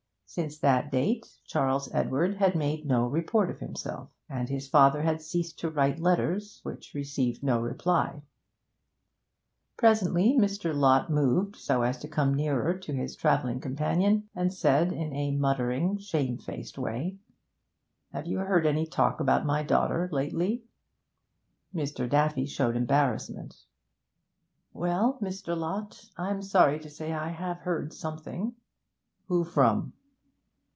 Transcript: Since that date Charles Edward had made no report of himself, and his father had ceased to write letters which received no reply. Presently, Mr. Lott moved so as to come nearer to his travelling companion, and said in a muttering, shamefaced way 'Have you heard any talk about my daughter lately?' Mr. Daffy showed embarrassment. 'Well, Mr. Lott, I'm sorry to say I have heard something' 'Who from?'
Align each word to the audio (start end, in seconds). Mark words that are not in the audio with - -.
Since 0.33 0.59
that 0.59 0.89
date 0.93 1.27
Charles 1.43 1.93
Edward 1.93 2.35
had 2.37 2.55
made 2.55 2.85
no 2.85 3.05
report 3.05 3.49
of 3.49 3.59
himself, 3.59 4.11
and 4.29 4.47
his 4.47 4.65
father 4.69 5.01
had 5.01 5.21
ceased 5.21 5.59
to 5.59 5.69
write 5.69 5.99
letters 5.99 6.61
which 6.63 6.93
received 6.93 7.43
no 7.43 7.59
reply. 7.59 8.21
Presently, 9.75 10.37
Mr. 10.39 10.73
Lott 10.73 11.09
moved 11.11 11.57
so 11.57 11.81
as 11.81 11.97
to 11.97 12.07
come 12.07 12.33
nearer 12.33 12.77
to 12.79 12.93
his 12.93 13.17
travelling 13.17 13.59
companion, 13.59 14.29
and 14.33 14.53
said 14.53 14.93
in 14.93 15.11
a 15.13 15.31
muttering, 15.35 15.97
shamefaced 15.97 16.77
way 16.77 17.17
'Have 18.13 18.25
you 18.25 18.37
heard 18.39 18.65
any 18.65 18.85
talk 18.87 19.19
about 19.19 19.45
my 19.45 19.63
daughter 19.63 20.07
lately?' 20.13 20.63
Mr. 21.75 22.09
Daffy 22.09 22.45
showed 22.45 22.77
embarrassment. 22.77 23.65
'Well, 24.71 25.19
Mr. 25.21 25.57
Lott, 25.57 26.05
I'm 26.15 26.41
sorry 26.41 26.79
to 26.79 26.89
say 26.89 27.11
I 27.11 27.31
have 27.31 27.57
heard 27.57 27.91
something' 27.91 28.55
'Who 29.27 29.43
from?' 29.43 29.91